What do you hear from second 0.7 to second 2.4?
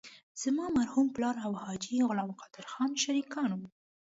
مرحوم پلار او حاجي غلام